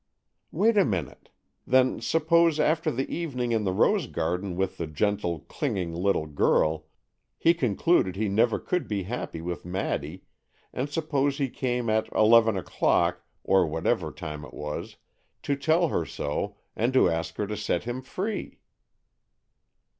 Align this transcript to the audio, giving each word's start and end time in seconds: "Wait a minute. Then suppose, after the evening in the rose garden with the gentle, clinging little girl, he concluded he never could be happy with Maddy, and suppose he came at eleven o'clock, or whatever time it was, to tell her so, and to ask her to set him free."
"Wait 0.51 0.77
a 0.79 0.83
minute. 0.83 1.29
Then 1.67 2.01
suppose, 2.01 2.59
after 2.59 2.89
the 2.89 3.07
evening 3.07 3.51
in 3.51 3.65
the 3.65 3.71
rose 3.71 4.07
garden 4.07 4.55
with 4.55 4.77
the 4.79 4.87
gentle, 4.87 5.41
clinging 5.41 5.93
little 5.93 6.25
girl, 6.25 6.87
he 7.37 7.53
concluded 7.53 8.15
he 8.15 8.27
never 8.27 8.57
could 8.57 8.87
be 8.87 9.03
happy 9.03 9.41
with 9.41 9.63
Maddy, 9.63 10.23
and 10.73 10.89
suppose 10.89 11.37
he 11.37 11.49
came 11.49 11.87
at 11.87 12.11
eleven 12.15 12.57
o'clock, 12.57 13.21
or 13.43 13.67
whatever 13.67 14.11
time 14.11 14.43
it 14.43 14.55
was, 14.55 14.95
to 15.43 15.55
tell 15.55 15.89
her 15.89 16.03
so, 16.03 16.55
and 16.75 16.93
to 16.93 17.07
ask 17.07 17.37
her 17.37 17.45
to 17.45 17.55
set 17.55 17.83
him 17.83 18.01
free." 18.01 18.57